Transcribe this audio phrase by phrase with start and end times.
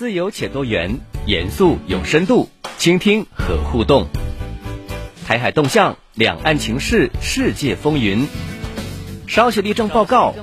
[0.00, 4.06] 自由且多元，严肃有深度，倾听和互动。
[5.26, 8.26] 台海动向，两岸情势，世界风云。
[9.28, 10.34] 稍写立正报告，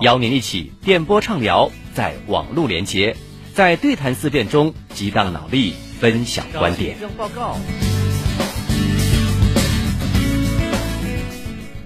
[0.00, 3.16] 邀您一起电波畅聊，在网络连接，
[3.54, 6.96] 在对谈思辨中激荡脑力，分享观点。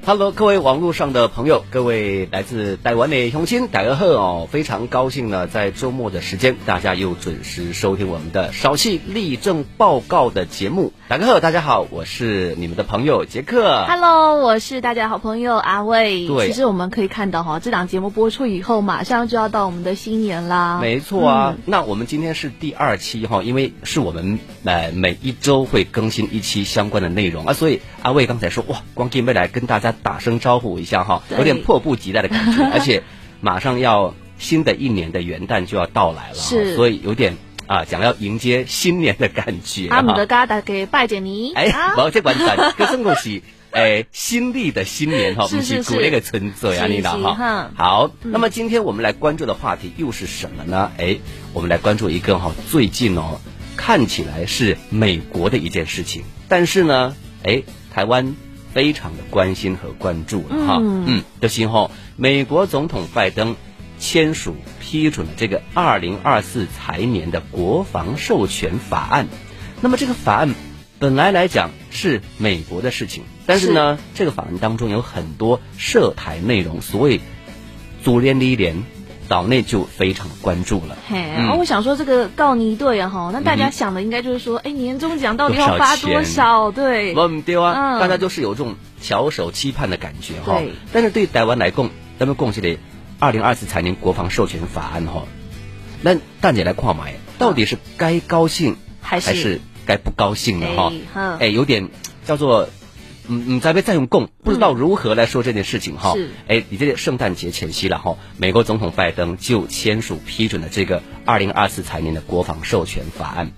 [0.09, 4.48] Hello，各位网络上的朋友，各位来自台湾的乡亲，大家好哦！
[4.50, 10.95] 非常高兴呢，在周末的时间，大家又准时收听我们的少气立正报告的节目。
[11.09, 13.84] 大家好，大家好，我是你们的朋友杰克。
[13.86, 16.27] Hello，我是大家的好朋友阿卫。
[16.27, 20.78] 对其实我们可以看到哈，这档节目播出以后，马上就要到我们的新年啦。
[20.80, 33.02] 没错啊，嗯那我们今天是第二期哈，因为是我们呃每一周会更新一期相关的内容啊，所以阿卫刚才说哇，光进未来跟大家打声招呼一下哈，有点迫不及待的感觉， 而且
[33.41, 41.53] 马上要新的一年的元旦就要到来了哈，是所以有点啊想要迎接新年的感觉阿姆哈的嘎达给拜见你。
[41.55, 43.42] 哎啊，我这管赞，可是恭喜。
[43.70, 47.70] 哎，新历的新年哈，不 是是是古那个春节啊，是你啦哈是哈。
[47.77, 50.91] 好，那么今天我们来关注的话题又是什么呢？
[50.97, 51.19] 哎，
[51.53, 53.39] 我们来关注一个哈，最近哦，
[53.77, 57.62] 看起来是美国的一件事情，但是呢，哎，
[57.98, 58.36] 台湾
[58.72, 60.78] 非常的关心和关注了哈。
[60.80, 63.56] 嗯嗯，就是哈，美国总统拜登
[63.98, 69.26] 签署批准了这个二零二四财年的国防授权法案。
[69.80, 70.54] 那么这个法案
[71.00, 77.20] 本来来讲是美国的事情，但是呢，这个法案当中有很多涉台内容，所以
[78.04, 78.84] 组联理联
[79.29, 80.97] 岛内就非常关注了。
[81.09, 86.71] 嘿，嗯然后我想说这个告尼队啊哈，那大家嗯想的应该就是说，哎，年终奖到底要发多钱少？
[86.71, 90.73] 对，我们对啊，嗯大家就是有这种翘首期盼的感觉哈对。
[90.93, 92.79] 但是对台湾来讲，咱们共起的
[93.19, 95.25] 二零二四财年国防授权法案哈，
[96.01, 97.05] 那大姐来看嘛，
[97.39, 101.37] 到底是该高兴还是还是该不高兴呢哈哎？
[101.41, 101.89] 哎，有点
[102.25, 102.69] 叫做。
[103.29, 106.15] 嗯嗯，在被再用供，不知道如何来说这件事情哈。
[106.15, 113.53] 是哎，你这个圣诞节前夕了哈，美国总统拜登就签署批准了这个二零二四财年的国防授权法案。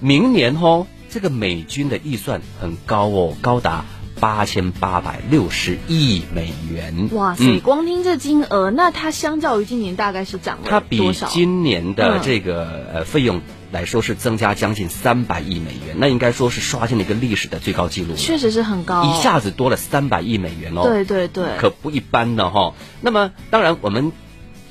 [0.00, 3.84] 明年哦，这个美军的预算很高哦，高达
[4.18, 7.08] 八千八百六十亿美元。
[7.12, 11.26] 哇塞，嗯光听这金额，那它相较于今年大概是涨它比了多少？
[11.28, 18.14] 今年的嗯这个呃费用来说是增加将近三百亿美元，那应该说是刷新了一个历史的最高纪录。
[18.16, 20.82] 确实是很高，一下子多了三百亿美元哦。
[20.82, 22.74] 对对对，可不一般的哈。
[23.00, 24.12] 那么当然我们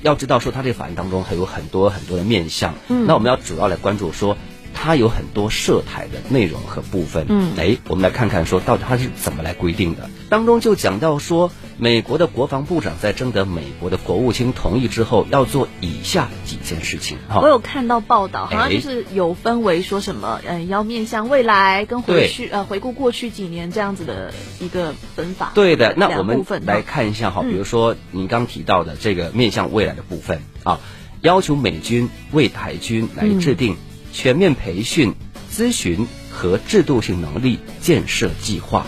[0.01, 2.75] 要知道说，它这个法案当中还有很多很多的面向。
[2.87, 4.37] 嗯那我们要主要来关注说。
[4.81, 10.09] 它有很多涉台的内容和部分，嗯哎，我们来看看说到底它是怎么来规定的。
[10.29, 17.41] 当中就讲到说，美国的国防部长在征得美国的国务卿同意之后，要做以下几件事情哈。
[17.41, 25.51] 我有看到报道，好像哎就是有分为说什么，呃，要面向未来跟回去，呃，回顾过去几年这样子的一个分法。
[25.53, 30.79] 对的，那我们来看一下哈，嗯比如说您刚提到的这个面向未来的部分啊，
[31.19, 33.75] 要求美军为台军来制定
[34.11, 35.13] 全面培训、
[35.51, 38.85] 咨询和制度性能力建设计划。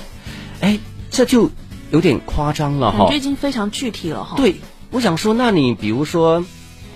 [0.59, 1.49] 哎，这就
[1.91, 3.19] 有点夸张了哈已。
[3.19, 4.55] 经非常具体了哈。，对，
[4.91, 6.43] 我想说，那你比如说，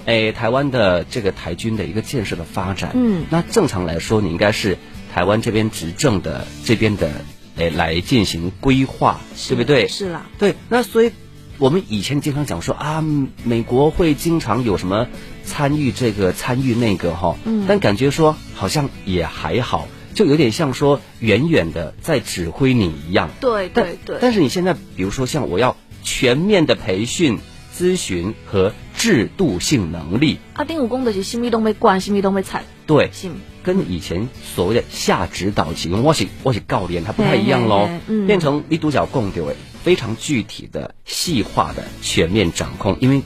[0.05, 4.77] 哎，台湾的这个台军的一个建设的发展，嗯那正常来说，你应该是
[5.13, 7.11] 台湾这边执政的这边的，
[7.57, 9.87] 哎，来进行规划，对不对？
[9.87, 11.11] 是啦，对，那所以
[11.57, 13.03] 我们以前经常讲说啊，
[13.43, 15.07] 美国会经常有什么
[15.45, 23.29] 参与这个参与那个哈，嗯但感觉说好像也还好，就有点像说远远的在指挥你一样。
[23.39, 24.17] 对对对。
[24.19, 27.39] 但是你现在比如说像我要全面的培训、
[27.75, 33.33] 咨询和制度性能力，阿丁武功的是新密东被灌，新密都没踩，对，信
[33.63, 37.89] 跟以前所谓的下指导型，我是我是教练，它不太一样喽
[38.27, 42.97] 变成一独角共丢诶，非常具体的、细化的、全面掌控。
[43.01, 43.21] 因为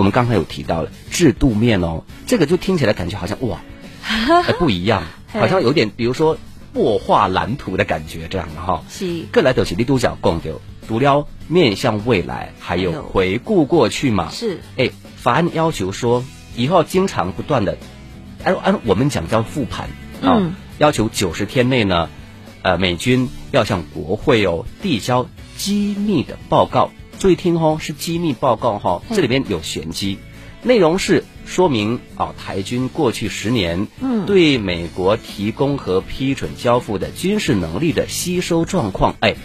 [0.00, 3.60] 我们刚才有提到了制度面哦，这个就听起来感觉好像哇，
[4.02, 6.38] 哎不一样，好像有点比如说
[6.74, 8.82] 擘画蓝图的感觉这样的哈。
[8.88, 9.26] 是。
[9.30, 10.58] 各来都是你都角共丢，
[10.88, 14.30] 除了面向未来，还有回顾过去嘛。
[14.30, 16.24] 是，哎，法案要求说，
[16.56, 17.76] 以后经常不断的，
[18.42, 19.90] 按按我们讲叫复盘
[20.22, 20.54] 啊、嗯。
[20.78, 22.08] 要求九十天内呢，
[22.62, 25.28] 呃，美军要向国会哦递交
[25.58, 26.90] 机密的报告，
[27.20, 30.18] 注意听哦，是机密报告哈、这里边有玄机，
[30.62, 39.36] 内容是说明啊、台军过去十年嗯对美国提供和批准交付的军事能力的吸收状况，哎。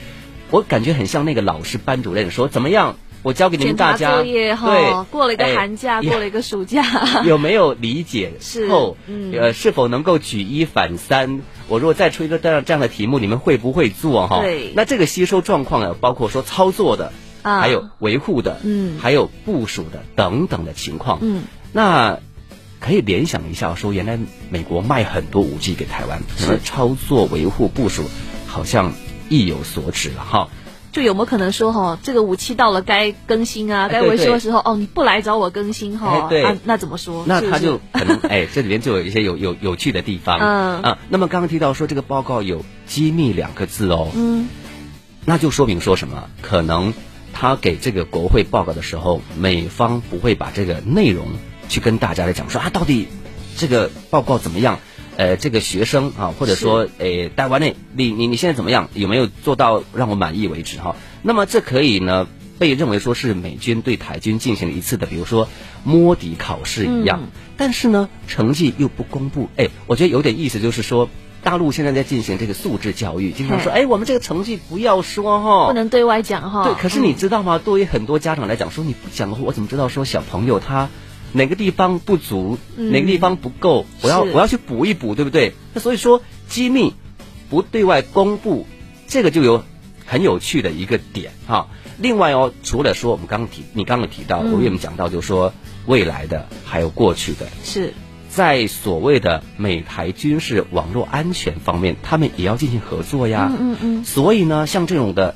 [0.51, 2.97] 我感觉很像那个老师班主任说，怎么样？
[3.23, 6.85] 我教给你们大家，作业哈，过了一个寒假，过了一个暑假，
[7.25, 8.33] 有没有理解
[8.69, 8.95] 后？
[9.33, 11.41] 呃，是否能够举一反三？
[11.67, 14.41] 我如果再出一个这样这样的题目，你们会不会做哈？
[14.41, 14.71] 对。
[14.75, 17.11] 那这个吸收状况呢，包括说操作的，
[17.45, 22.19] 还有维护的，嗯，还有部署的等等的情况，嗯，那
[22.79, 24.19] 可以联想一下，说原来
[24.49, 28.03] 美国卖很多武器给台湾，是操作、维护、部署，
[28.47, 28.93] 好像
[29.29, 30.49] 意有所指了哈。
[30.91, 36.27] 就有没有可能说哈，这个武器到了该更新啊、该维修的时候，哦，你不来找我更新哈？
[36.29, 37.25] 对，那怎么说？
[37.27, 40.39] 那他就可能哎，这里面就有一些有有有趣的地方。
[40.39, 44.47] 嗯啊，那么刚刚提到说这个报告有机密两个字哦，嗯，
[45.25, 46.29] 那就说明说什么？
[46.41, 46.93] 可能
[47.37, 51.27] 他给这个国会报告的时候，美方不会把这个内容
[51.67, 53.07] 去跟大家来讲说啊，到底
[53.57, 54.79] 这个报告怎么样？
[55.17, 58.89] 呃，这个学生啊，或者说，呃，台湾内，你你你现在怎么样？
[58.93, 60.77] 有没有做到让我满意为止？
[60.79, 62.27] 哈，那么这可以呢，
[62.57, 65.47] 被认为说是美军对台军进行了一次的，比如说
[65.85, 67.29] 摸底考试一样。
[67.57, 69.49] 但是呢，成绩又不公布。
[69.55, 71.09] 哎，我觉得有点意思，就是说，
[71.45, 76.63] 大陆现在在进行这个素质教育，经常说，哎，我们这个成绩不要说哈，不能对外讲哈。
[76.63, 77.61] 对，可是你知道吗？
[77.63, 80.89] 对于很多家长来讲，说你不讲，我怎么知道说小朋友他？
[81.33, 85.53] 哪个地方不足，哪个地方不够，我要我要去补一补，对不对？
[85.75, 86.95] 那所以说机密
[87.49, 88.65] 不对外公布，
[89.07, 89.63] 这个就有
[90.05, 91.67] 很有趣的一个点哈。
[91.99, 95.53] 另外哦，除了说我们刚刚提，你刚刚提到，我为我们讲到，就是说
[95.85, 97.93] 未来的还有过去的，是
[98.35, 103.49] 在所谓的美台军事网络安全方面，他们也要进行合作呀。
[103.51, 104.05] 嗯嗯嗯。
[104.05, 105.35] 所以呢，像这种的，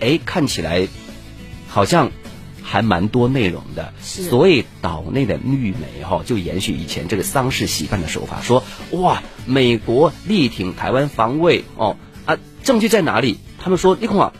[0.00, 0.86] 哎，看起来
[1.68, 2.12] 好像。
[2.66, 13.38] 还蛮多内容的，所以岛内的绿媒哈就延续以前这个丧事习惯的手法，说哇，美国力挺台湾防卫哦啊，证据在哪里？
[13.62, 14.32] 他们说，你看啊，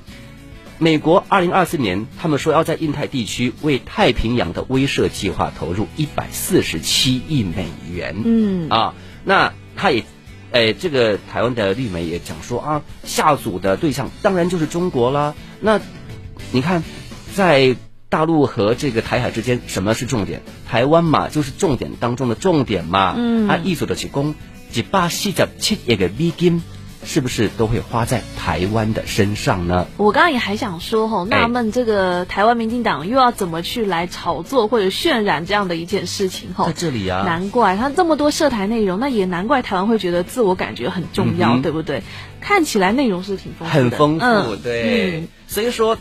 [0.78, 8.16] 美国二零二四年，他们说要在印太地区为太平洋的威慑计划投入一百四十七亿美元。
[8.24, 8.94] 嗯啊，
[9.24, 10.04] 那他也，
[10.50, 15.34] 诶，这个台湾的绿媒也讲说啊，下组的对象当然就是中国啦。
[15.60, 15.80] 那
[16.50, 16.82] 你看，
[17.34, 17.76] 在
[18.08, 20.42] 大陆和这个台海之间，什么是重点？
[20.68, 23.14] 台湾嘛，就是重点当中的重点嘛。
[23.16, 24.34] 嗯，啊，一组的起攻，
[24.72, 26.62] 一百四十七亿个美金，
[27.04, 29.86] 是不是都会花在台湾的身上呢？
[29.96, 36.54] 我刚刚也还想说，吼，纳闷这个台湾民进党又要怎么去来炒作或者渲染这样的一件事情？
[36.54, 42.02] 吼，在这里啊，难怪他这么多涉台内容，那也难怪台湾会觉得自我感觉很重要，对不对？
[42.40, 45.28] 看起来内容是挺丰富，很丰富，对。
[45.46, 45.98] 所以说。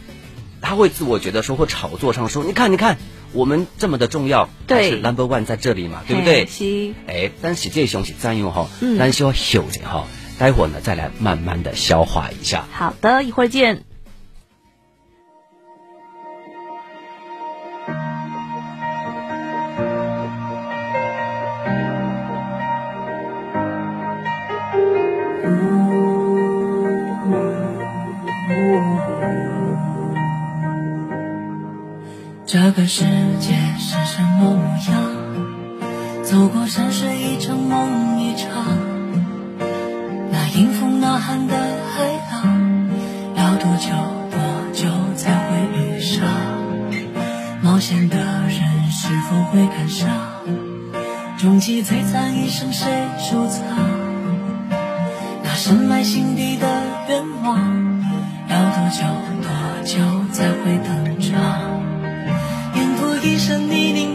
[0.66, 2.96] 他会自我觉得说，或炒作上说，你看，你看，
[3.34, 6.46] 我们这么的重要，对，是 number one 在这里嘛，对不对？
[6.46, 6.94] 是。
[7.06, 10.08] 哎，但是这东西占用哈，但是要休着哈，
[10.40, 12.66] 待会儿呢再来慢慢的消化一下。
[12.72, 13.84] 好的，一会儿见。
[32.46, 33.04] 这个世
[33.40, 36.24] 界是什么模样？
[36.24, 38.83] 走过山水一场梦一场。
[40.54, 42.88] 听风呐喊的海浪，
[43.36, 43.90] 要多久
[44.30, 44.38] 多
[44.72, 46.30] 久才会遇上？
[47.64, 48.60] 冒险的人
[48.92, 50.08] 是否会赶上？
[51.40, 52.86] 终极璀璨一生谁
[53.18, 53.64] 收藏？
[55.44, 56.68] 那深埋心底的
[57.10, 57.58] 愿望，
[58.48, 59.02] 要多久
[59.42, 59.50] 多
[59.84, 59.98] 久
[60.32, 61.34] 才会登场？
[62.76, 64.13] 沿途一身泥泞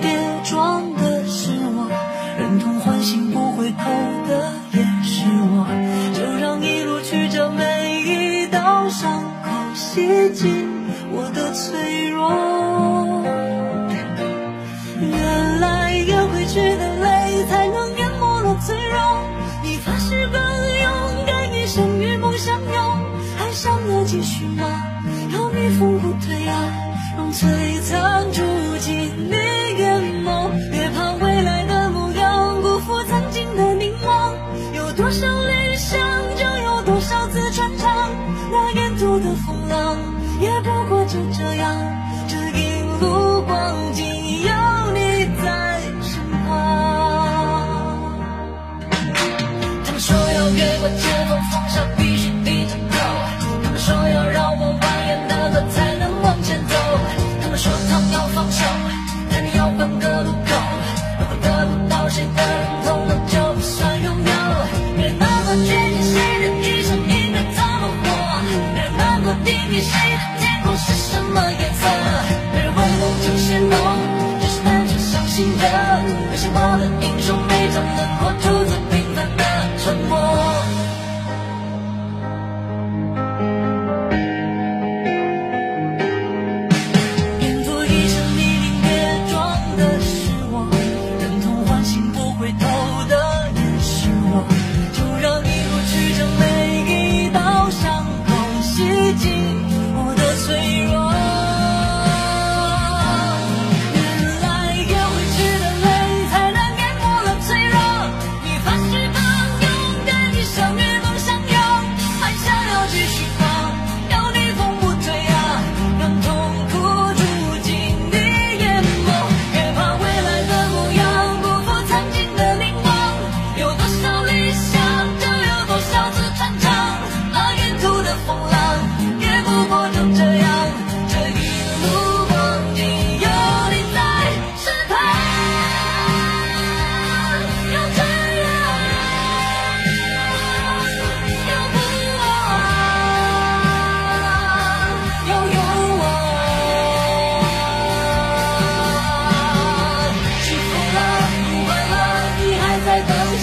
[41.08, 42.37] 就这样。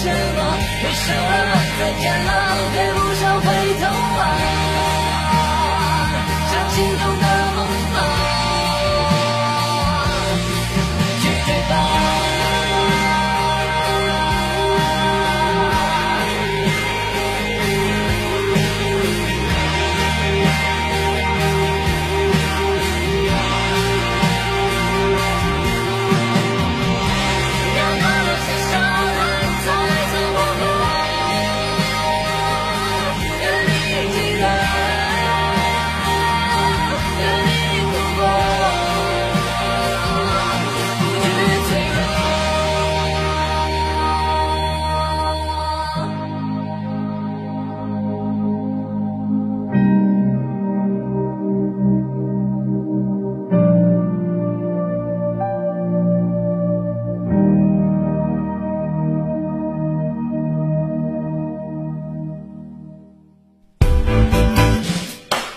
[0.03, 2.29] 见了，别想了，再见了，
[2.73, 3.04] 对不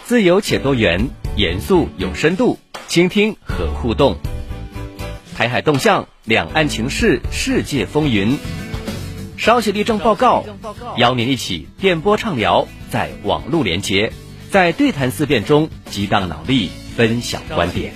[0.08, 4.16] 自由且多元，严肃有深度，倾听和互动。
[5.36, 8.38] 台海动向，两岸情势，世界风云。
[9.36, 10.46] 稍息立正报告，
[10.96, 14.10] 邀您一起电波畅聊，在网络连接，
[14.50, 17.92] 在对谈思辨中激荡脑力，分享观点。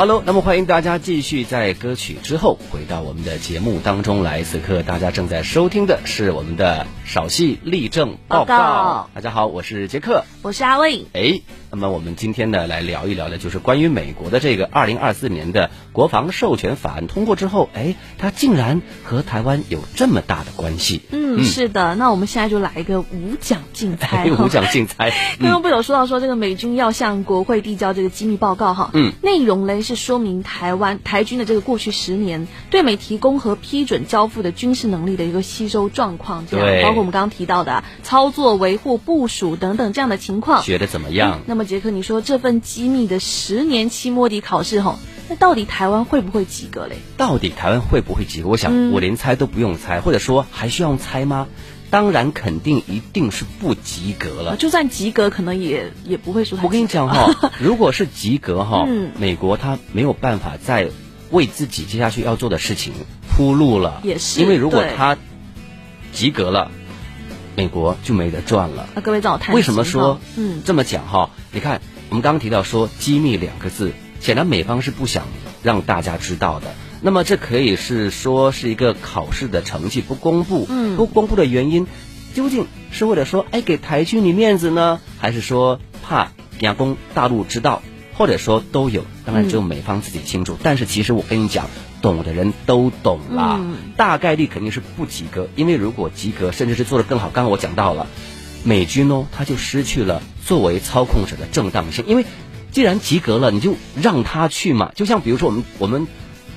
[0.00, 4.42] Hello，那么欢迎大家继续在歌曲之后回到我们的节目当中来。
[4.42, 8.56] 此刻大家正在收听的是我们的少戏立正报告。
[8.56, 10.24] 报告大家好，我是杰克。
[10.40, 11.04] 我是阿卫。
[11.12, 21.02] 哎，那么我们今天呢来聊一聊的，就是关于美国的这个二零二四年的国防授权法案通过之后，哎，它竟然和台湾有这么大的关系。
[21.12, 21.94] 嗯，是的。
[21.94, 24.44] 那我们现在就来一个无奖竞猜哈。
[24.44, 25.12] 五奖竞猜。
[25.40, 40.64] 刚刚不有说到说这个美军要向国会递交这个机密报告哈，嗯，内容嘞是说明台湾台军的这个过去十年对美提供和批准交付的军事能力的一个吸收状况，这对样包括我们刚刚提到的啊操作、维护、部署等等这样的情况。
[40.64, 41.40] 学的怎么样？
[41.46, 44.98] 那么杰克，你说这份机密的十年期摸底考试哈，
[45.28, 46.96] 那到底台湾会不会及格嘞？
[47.16, 48.48] 到底台湾会不会及格？
[48.48, 51.48] 我想嗯我连猜都不用猜，或者说还需要猜吗？
[51.90, 54.52] 当然，肯定一定是不及格了。
[54.52, 60.88] 啊就算及格，可能也也不会说我跟你讲哈， 如果是及格哈，嗯美国他没有办法再
[61.30, 62.92] 为自己接下去要做的事情
[63.28, 64.00] 铺路了。
[64.04, 65.16] 也是因为如果他
[66.12, 66.70] 及格了，
[67.60, 68.88] 美国就没得赚了。
[68.94, 69.20] 那各位
[69.52, 71.28] 为什么说嗯这么讲哈？
[71.52, 75.24] 你看，我们刚刚提到说机密两个字，显然美方是不想
[75.62, 76.72] 让大家知道的。
[77.02, 81.86] 那么这可以是说是一个考试的成绩不公布，嗯不公布的原因
[82.32, 87.82] 究竟是为了说哎给台军你面子呢，还是说怕亚公大陆知道，
[88.14, 89.04] 或者说都有？
[89.26, 90.56] 当然只有美方自己清楚。
[90.62, 91.68] 但是其实我跟你讲，
[92.00, 98.06] 懂的人都懂啦，嗯大概率肯定是不及格，因为如果及格，甚至是做得更好，刚刚我讲到了。
[98.62, 102.26] 美军哦，他就失去了作为操控者的正当性，因为
[102.72, 104.92] 既然及格了，你就让他去嘛。
[104.94, 106.06] 就像比如说我们我们，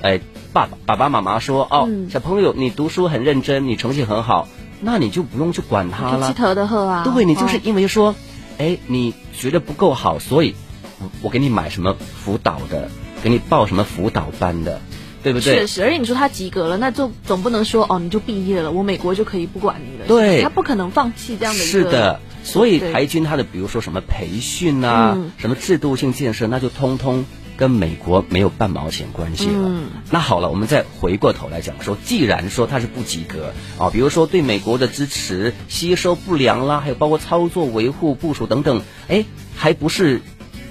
[0.02, 0.20] 哎，
[0.52, 4.48] 爸爸爸爸妈妈说哦，嗯小朋友你读书很认真，你成绩很好，
[4.82, 6.34] 那你就不用去管他了可记。
[6.34, 8.14] 头的喝啊，对你就是哦因为说，
[8.58, 10.54] 哎，你学的不够好，所以
[11.00, 12.90] 我我给你买什么辅导的，
[13.22, 14.82] 给你报什么辅导班的，
[15.24, 15.60] 对不对？
[15.60, 20.04] 确实，而且你说他及格了，那就总不能说哦，你就毕业了，我美国就可以不管你了。
[20.06, 21.66] 对他不可能放弃这样的一个。
[21.66, 27.24] 是的，所以台军他的比如说什么培训啊，嗯什么制度性建设，那就通通
[27.56, 29.52] 跟美国没有半毛钱关系了。
[29.56, 39.24] 嗯那好了，我们再回过头来讲说，既然说他是不及格啊，比如说对美国的支持吸收不良啦，还有包括操作、维护、部署等等，哎，
[39.56, 40.20] 还不是。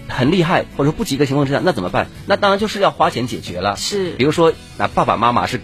[0.08, 2.08] 很厉害，或者说不及格情况之下，那怎么办？
[2.26, 3.76] 那当然就是要花钱解决了。
[3.78, 5.62] 是比如说，那爸爸妈妈是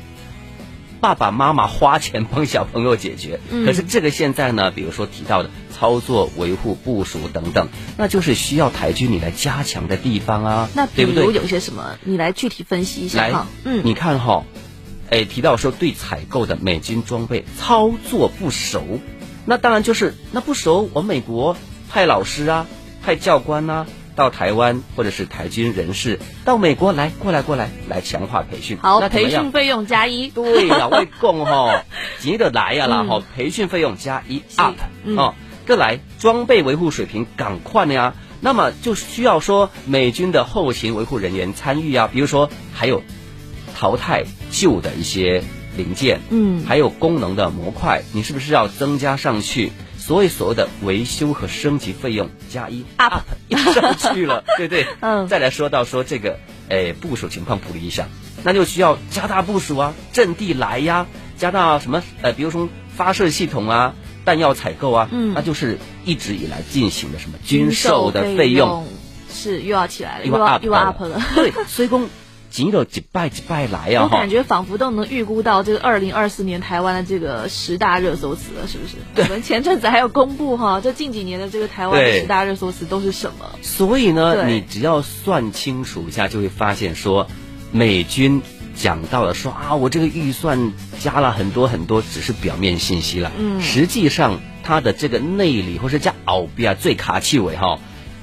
[1.01, 11.41] 爸爸妈妈花钱帮小朋友解决，嗯可是这个现在呢，比如说提到的操作、维护、部署等等，那就是需要台军你来加强的地方啊，那比如对不对？
[11.41, 14.43] 有些什么，你来具体分析一下来哈。，嗯，你看哈、
[15.09, 18.99] 哎，提到说对采购的美军装备操作不熟，
[19.45, 21.55] 那当然就是那不熟，我美国
[21.89, 22.67] 派老师啊，
[23.03, 23.87] 派教官啊。
[24.19, 28.77] 到台湾或者是台军人士到美国来，过来过来，来强化培训。
[28.81, 30.29] 好，培那培训费用加一。
[30.29, 31.85] 对呀，我供哈，
[32.19, 35.35] 急得来呀啦嗯哈，培训费用加一是 up 嗯哦，
[35.65, 43.01] 各来装备维护水平赶快呀，那么就需要说美军的后勤维护人员参与啊，比如说还有
[43.73, 45.41] 淘汰旧的一些
[45.77, 49.71] 零件，嗯还有功能的模块，你是不是要增加上去？
[49.99, 53.21] 所以所谓的维修和升级费用加一 Up
[53.73, 54.87] 上去了， 对不对？
[55.01, 56.39] 嗯再来说到说这个
[56.69, 58.07] 诶部署情况不理想，
[58.43, 61.05] 那就需要加大部署啊，阵地来呀，
[61.37, 63.93] 加大什么呃，比如说发射系统啊，
[64.25, 68.87] 弹药采购啊，嗯那就是一直以来进行的什么军售的费用。
[69.31, 71.21] 是又要起来了，又要又要 up 又要 up 了。
[71.35, 71.87] 对，所以
[72.49, 78.95] 讲仅有几拜几拜来啊，我感觉仿佛都能预估到这个二零二四年台湾的这个十大热搜词了，是不是？
[79.15, 83.45] 我们前阵子还有公布哈，这近几年的这个台湾的十大热搜词都是什么？
[83.61, 87.27] 所以呢，你只要算清楚一下，就会发现说，
[87.71, 88.41] 美军
[88.75, 93.31] 讲到了说啊，我这个预算加了很多很多，只是表面信息了。
[93.37, 97.79] 嗯实际上它的这个内里或是加奥比啊，最卡气尾哈，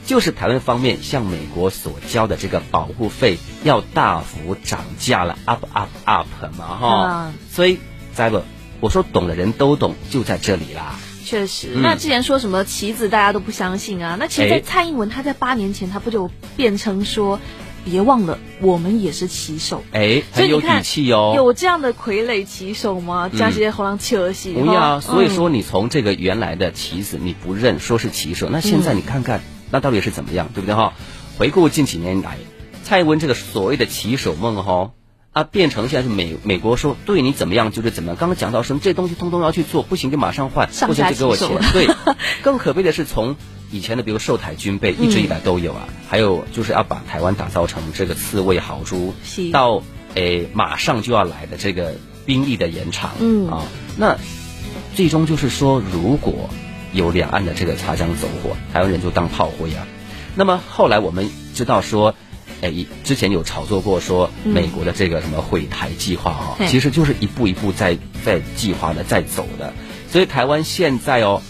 [0.07, 7.27] 就是台湾方面向美国所交的这个保护费要大幅涨价了，up up up 嘛哈。
[7.27, 7.79] 嗯所以，
[8.15, 8.41] 在不，
[8.81, 10.95] 我说懂的人都懂，就在这里啦。
[11.25, 14.17] 确实，嗯那之前说什么棋子，大家都不相信啊。
[14.19, 17.41] 那其实，在哎蔡英文他在八年前，他不就辩称说，
[17.85, 19.83] 别忘了我们也是棋手。
[19.91, 21.33] 哎，很有底气哦。
[21.35, 23.29] 有这样的傀儡棋手吗？
[23.33, 29.41] 嗯加些后浪切尔西，不要，所以说嗯你从这个原来的棋子你不认，说是棋手，那现在你看看，
[29.71, 30.93] 那到底是怎么样，对不对哈？
[31.39, 32.39] 回顾近几年来，
[32.85, 34.93] 蔡英文这个所谓的棋手梦哈。
[35.33, 38.17] 啊，变成现在是美美国说对你怎么样就是怎么样。
[38.17, 41.51] 刚刚讲到什么这东西通通要去做，不行就马上换，不行就给我钱。
[41.75, 41.87] 对，
[42.43, 43.37] 更可悲的是从
[43.71, 49.13] 以前的比如售台军备一直以来都有啊，还有就是要把台湾打造成这个刺猬豪猪，
[49.53, 49.83] 到
[50.15, 53.63] 诶马上就要来的这个兵力的延长，嗯啊，
[53.99, 54.17] 那
[54.95, 56.49] 最终就是说，如果
[56.97, 59.87] 有两岸的这个擦枪走火，台湾人就当炮灰啊。
[60.35, 62.15] 那么后来我们知道说，
[62.63, 62.73] 哎，
[63.05, 69.73] 之前有炒作过说嗯美国的这个什么毁台计划哈、嘿其实就是一步一步在在计划的在走的。
[70.11, 71.43] 所以台湾现在哦，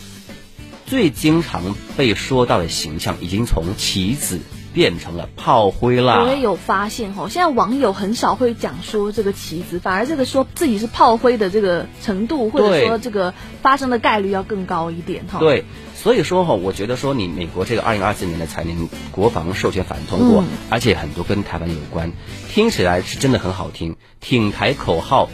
[0.85, 4.41] 最经常被说到的形象已经从棋子
[4.77, 6.23] 变成了炮灰啦。
[6.23, 18.77] 我也有发现哈，现在网友很少会讲说这个棋子，反而这个说自己是炮灰的这个程度，或者说这个发生的概率要更高一点哈。，对，所以说哈，我觉得说你美国这个二零二四年的财年
[19.11, 22.13] 国防授权法案通过，嗯而且很多跟台湾有关，
[22.51, 25.31] 听起来是真的很好听，挺台口号，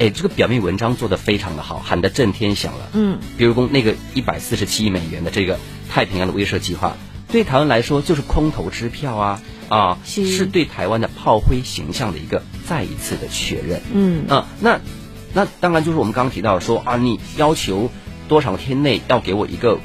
[0.00, 2.90] 哎，这个表面文章做的非常的好，喊得震天响了。
[2.92, 6.98] 嗯，比如说那个一百四十七亿美元的这个太平洋的威慑计划，
[7.32, 13.80] 对台湾来说就是空头支票啊啊，是是对台湾的炮灰形象的一个再一次的确认。
[13.92, 14.80] 嗯啊，那
[15.32, 17.90] 那当然就是我们刚刚提到说啊，你要求
[18.28, 19.80] 多少天内要给我一个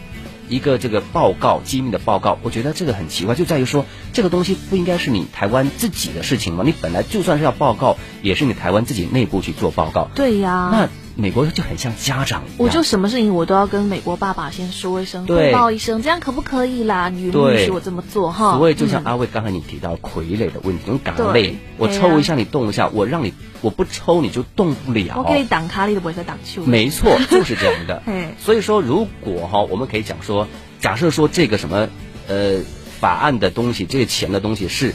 [0.50, 6.64] 一个这个报告，机密的报告，我觉得这个很奇怪，就在于说这个东西不应该是你台湾自己的事情吗？
[6.66, 10.10] 你本来就算是要报告，也是你台湾自己内部去做报告。
[10.16, 10.70] 对呀。
[10.72, 17.10] 那美国就很像家长一样，我就什么事情我都要跟美国爸爸先说一声，汇报一声，这样可不可以啦？
[17.10, 18.58] 你允不允许我这么做哈？
[18.58, 25.16] 所以就像嗯阿伟刚才你提到傀儡的问题，用港对类，我抽一下你动一下，我让你我不抽你就动不了。
[25.18, 26.64] 我可以挡卡里的，不会再挡球。
[26.64, 28.36] 没错，就是这样的 嘿。
[28.40, 30.48] 所以说，如果哈，我们可以讲说，
[30.80, 31.90] 假设说这个什么
[32.28, 32.60] 呃
[33.00, 34.94] 法案的东西，这个钱的东西是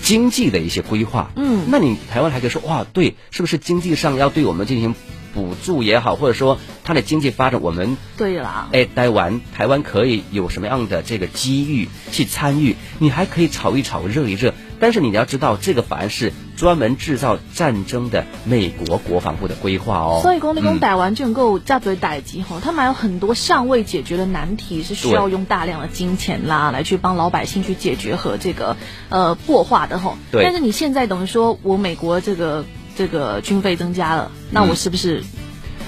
[0.00, 4.94] 经济的一些规划，嗯那你台湾还可以说哇，对，是不是经济上要对我们进行
[5.36, 12.74] 补助也好，或者说它的经济发展，我们对啦，哎，台湾台湾可以有什么样的这个机遇去参与？
[12.98, 14.54] 你还可以炒一炒、热一热。
[14.78, 20.20] 但是你要知道，这个法案是专门制造战争的美国国防部的规划哦。
[20.22, 28.76] 所以公立公嗯逮完卷购价对逮级吼，他们还有很多尚未解决的难题，是需要用大量的金钱啦来去帮老百姓去解决和这个
[29.08, 30.18] 呃破化的吼。
[30.30, 32.66] 对但是你现在等于说我美国这个
[32.96, 35.22] 这个军费增加了，那我嗯是不是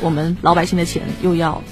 [0.00, 1.64] 我们老百姓的钱又要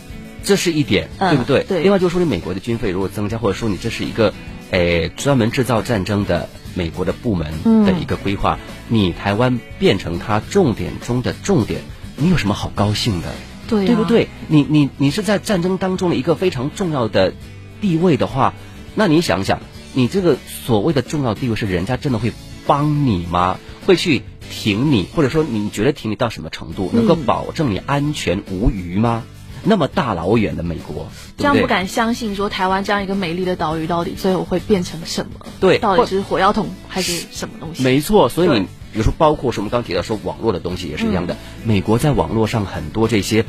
[0.43, 1.65] 这是一点，嗯对不对？
[1.65, 4.33] 对另外就是说，你美国的军费如果增加，或者说你这是一个，
[4.71, 7.53] 诶，专门制造战争的美国的部门
[7.85, 11.81] 的一个规划，你台湾变成它重点中的重点，
[12.17, 13.33] 你有什么好高兴的？
[13.69, 14.05] 对、啊、对不？
[14.05, 14.29] 对？
[14.47, 17.35] 你你你是在战争当中的一个非常重要的
[17.81, 18.55] 地位的话，
[18.95, 19.61] 那你想想，
[19.93, 22.33] 你这个所谓的重要地位是人家真的会
[22.67, 23.59] 帮你吗？
[23.87, 29.23] 会去挺你，或者说你觉得挺你到什么程度，能够嗯保证你安全无虞吗？
[29.69, 35.47] 那么大老远的美国，这样不敢相信，说台湾这样一个美丽的岛屿，到底最后会变成什么？
[35.59, 37.83] 对或到底是火药桶还是什么东西？
[37.83, 38.61] 没错，所以你
[38.93, 43.45] 比如说，包括说我们刚提到说网络的东西也是一样的，嗯美国在网络上很多这些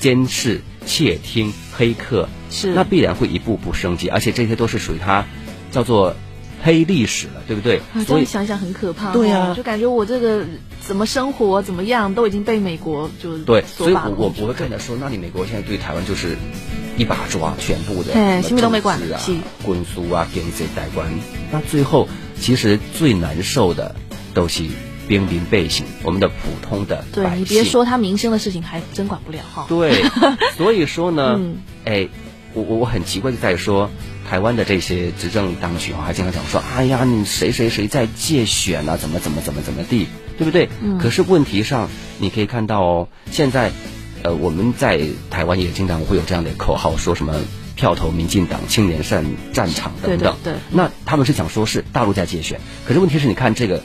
[0.00, 5.24] 监视、窃听、黑客，是那必然会一步步升级，而且这些都是属于它
[5.70, 6.16] 叫做
[6.62, 8.04] 黑历史了，对不对啊，？
[8.04, 9.12] 所以想想很可怕、哦。
[9.12, 10.44] 对啊就感觉我这个
[10.80, 16.36] 怎么生活怎么样，都已经被美国就对，所所以我我我会跟他说，那你美国现在对台湾就是
[16.96, 19.40] 一把抓，全部的哎什么都没管是、军
[19.84, 21.08] 事啊、经济代关，
[21.50, 23.94] 那最后其实最难受的
[24.34, 24.64] 都是
[25.08, 27.04] 边民百姓，我们的普通的。
[27.12, 29.66] 对你别说他民生的事情，还真管不了哈。
[29.68, 30.04] 对，
[30.56, 32.08] 所以说呢，嗯哎，
[32.54, 33.90] 我我我很奇怪就在说，
[34.30, 40.06] 台湾的这些执政当局啊，还经常讲说，哎呀，你谁谁谁在借选啊，怎么怎么怎么怎么地，
[40.38, 40.68] 对不对？
[40.80, 41.88] 嗯可是问题上，
[42.20, 43.72] 你可以看到哦，现在，
[44.22, 47.34] 呃，我们在台湾也经常会有这样的口号，说什么
[47.74, 50.36] 票投民进党，青年善战场等等。
[50.44, 53.82] 对对对那他们是讲说是大陆在借选，可是问题是你看这个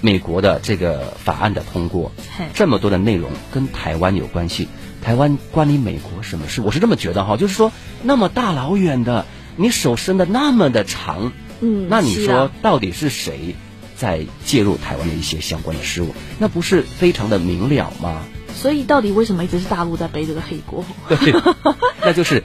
[0.00, 2.12] 美国的这个法案的通过，
[2.54, 4.68] 这么多的内容跟台湾有关系，
[5.02, 6.60] 台湾关你美国什么事？
[6.62, 7.72] 我是这么觉得哈，就是说
[8.04, 13.54] 那么大老远的，你手伸的那么的长，嗯那你说啊到底是谁
[13.96, 16.14] 在介入台湾的一些相关的事务？
[16.38, 18.22] 那不是非常的明了吗？
[18.54, 20.84] 所以到底为什么一直是大陆在背这个黑锅？
[21.08, 21.34] 对，
[22.04, 22.42] 那就是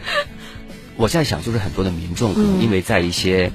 [0.95, 3.51] 我在想，就是很多的民众可能因为在一些、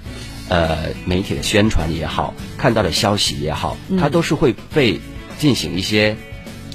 [0.48, 5.00] 呃媒体的宣传也好，看到的消息也好，它都是会被
[5.38, 6.16] 进行一些，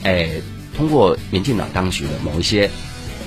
[0.04, 0.42] 诶、
[0.76, 2.70] 通过民进党当局的某一些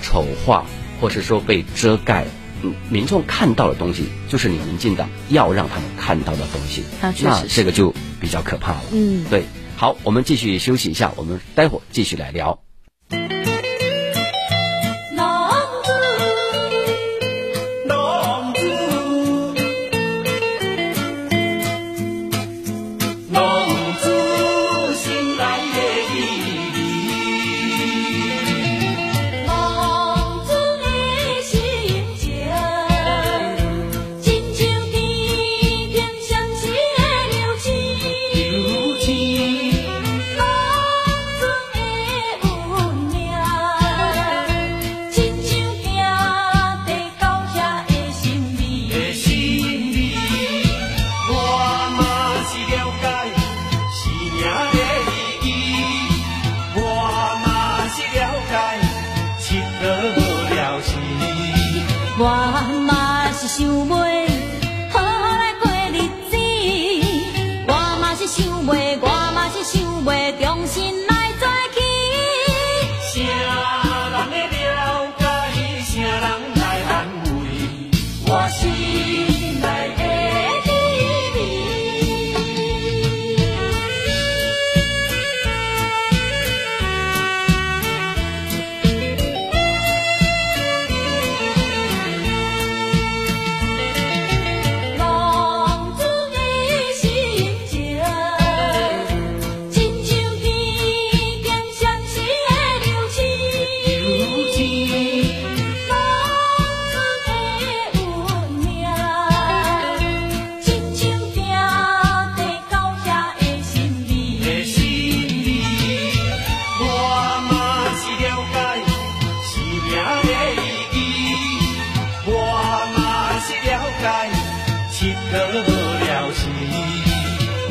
[0.02, 0.66] 丑化，
[1.00, 2.26] 或是说被遮盖。
[2.62, 8.82] 嗯民众看到的东西，就是你民进党要让他们看到的东西，那这个就比较可怕了。
[8.92, 9.44] 嗯，对，
[9.76, 12.60] 好，我们继续休息一下，我们待会儿继续来聊。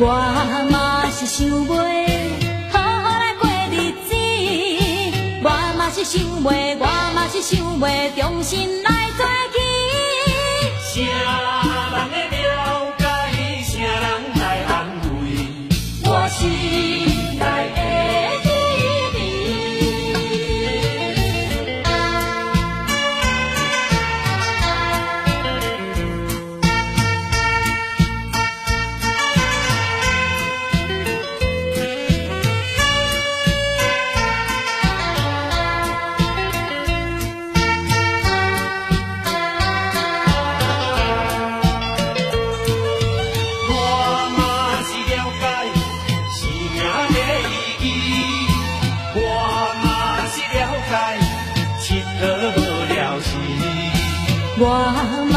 [0.02, 0.06] 我
[0.72, 1.74] 嘛是想袂
[2.72, 4.16] 好好来过日子，
[5.44, 9.60] 我嘛是想袂，我嘛是想袂重新来做起。
[54.62, 55.29] 我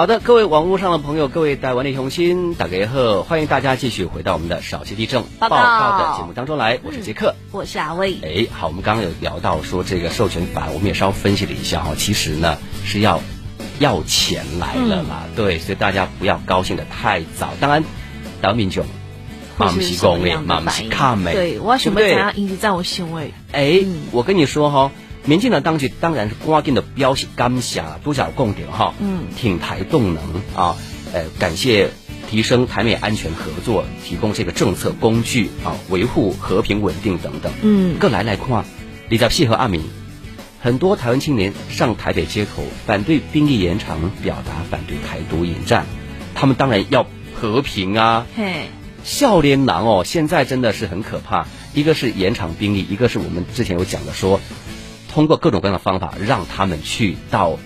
[0.00, 7.34] 好的，各位网络上的朋友，各位台湾的雄心，打给贺，欢迎大家继续回到我们的少期地震报告的节目当中来，我是杰克。
[7.50, 8.16] 我是阿威。
[8.22, 13.20] 哎，好，我们刚刚有聊到说这个授权法，我们也稍微分析了一下哈，其实呢是要
[13.78, 17.50] 要钱来了嘛，对，所以大家不要高兴的太早。
[17.60, 17.84] 当然，
[18.40, 18.86] 当民众
[19.58, 23.34] 会是什么样的嘛不是看美，对，我要对不对准备怎样引起在我行为？
[23.52, 24.92] 哎，嗯我跟你说哈、
[25.26, 30.76] 民进党当局当然是关键的表示感谢多少共点哈，嗯挺台动能啊，
[31.12, 31.90] 呃，感谢
[32.30, 37.52] 提升台美安全合作，提供这个政策工具啊，维护和平稳定等等。
[37.62, 38.64] 嗯各来来看，
[39.08, 39.82] 李在细和阿明，
[40.60, 45.86] 很多台湾青年上台北街头反对兵役延长，表达反对台独引战，
[46.34, 48.68] 他们当然要和平啊，嘿，
[49.04, 51.46] 笑脸狼哦，现在真的是很可怕。
[51.72, 54.40] 一个是延长兵力，一个是我们之前有讲的说，
[55.12, 57.58] 通过各种各样的方法让他们去到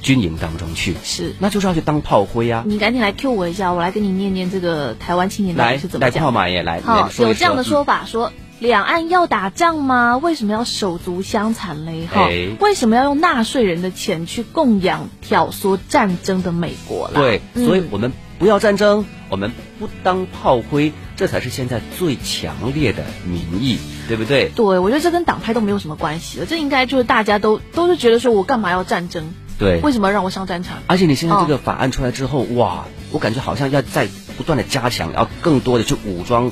[0.00, 1.34] 军营当中去，是。
[1.38, 2.64] 那就是要去当炮灰啊。
[2.66, 6.26] 你赶紧来 Q 我一下，我来跟你念念这个台湾青年到来底是怎么来，讲的。
[6.26, 10.16] 炮马也来，好来，说一有这样的说说法，说两岸要打仗吗？
[10.16, 12.06] 为什么要手足相残嘞？
[12.06, 17.20] 哈、哎为什么要用纳税人的钱去供养挑唆战争的美国啦？
[17.20, 24.50] 对，嗯所以我们不要战争，我们不当炮灰，这才是现在最强烈的民意，对不对？
[24.54, 29.32] 对，我觉得这跟党派都没有什么关系了，这应该就是大家都都是觉得说我干嘛要战争？
[29.58, 30.78] 对，为什么要让我上战场？
[30.86, 36.50] 而且你现在这哦个法案出来之后，哇，我感觉好像要在不断的加强，要更多的去武装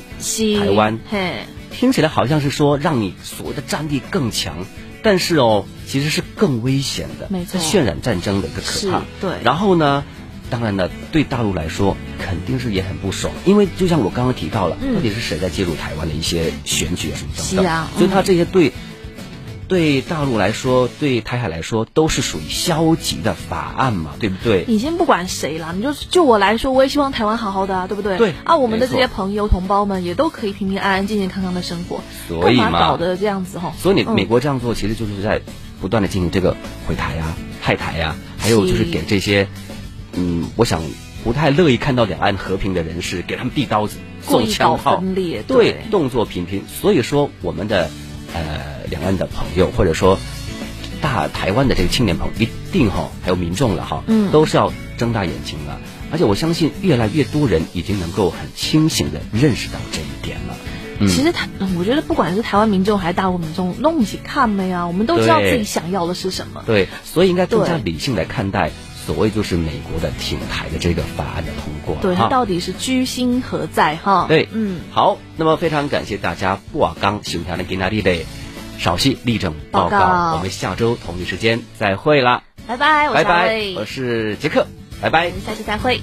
[0.57, 4.65] 台湾嘿，听起来好像是说让你所谓的战力更强，
[5.03, 9.05] 但是哦，其实是更危险的，没错渲染战争的一个可怕是。
[9.19, 10.05] 对然后呢，
[10.51, 18.71] 当然呢，对大陆来说肯定是也很不爽，因为就像我刚刚提到了，嗯到底是谁在介入台湾的一些选举啊什么等等，是啊所以他这些对。
[19.67, 24.65] 对大陆来说，对台海来说，都是属于消极的法案嘛，对不对？
[24.67, 28.17] 你先不管谁了，你就就我来说，我也希望台湾好好的啊，对不对？
[28.17, 33.71] 对啊，我们的这些朋友同胞们也都可以平平安安、健健康康的生活，所以嘛干嘛搞得这样子哈？
[33.79, 35.39] 所以你嗯美国这样做，其实就是在
[35.79, 39.47] 不断的进行这个毁台啊、害台啊，还有就是给这些，
[40.13, 40.81] 嗯，我想
[41.23, 45.03] 不太乐意看到两岸和平的人士，给他们递刀子、送枪炮，
[45.47, 46.63] 对，动作频频。
[46.67, 47.89] 所以说，我们的
[48.33, 50.19] 呃两岸的朋友，或者说
[51.01, 55.79] 大台湾的这个青年朋友，一定哈，还有民众了哈，嗯都是要睁大眼睛了。
[56.11, 60.57] 而且我相信，越来越多人已经能够很清醒的认识到这一点了。
[60.99, 66.63] 嗯其实台，嗯我觉得不管是台湾民众还是大陆民众，弄起看的呀，我们都知道自己想要的是什么。
[66.67, 68.71] 对，所以应该更加理性来看待
[69.05, 71.97] 所谓就是美国的挺台的这个法案的通过。
[72.01, 74.25] 对，它到底是居心何在哈？
[74.27, 78.15] 对，嗯，好，那么非常感谢大家不瓦刚喜欢的给那里的
[78.77, 84.65] 少系立正报告，我们下周同一时间再会啦，拜拜，拜拜我是杰克，
[85.01, 85.31] 拜拜我。
[85.31, 85.99] 们下期再会。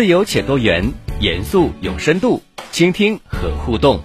[0.00, 4.00] 自由且多元，严肃有深度，倾听和互动。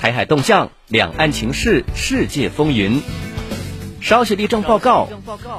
[0.00, 3.02] 台海动向，两岸情势，世界风云。
[4.00, 5.06] 稍写立正报告，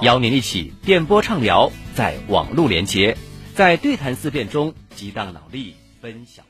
[0.02, 3.16] 邀您一起电波畅聊，在网络连接，
[3.54, 6.44] 在对谈思辨中激荡脑力，分享。